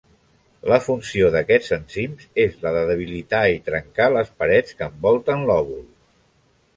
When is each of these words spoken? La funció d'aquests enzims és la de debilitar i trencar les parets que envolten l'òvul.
La 0.71 0.77
funció 0.83 1.27
d'aquests 1.33 1.75
enzims 1.75 2.23
és 2.43 2.57
la 2.63 2.71
de 2.77 2.81
debilitar 2.91 3.41
i 3.57 3.59
trencar 3.67 4.07
les 4.15 4.31
parets 4.41 4.79
que 4.81 4.89
envolten 4.95 5.45
l'òvul. 5.51 5.85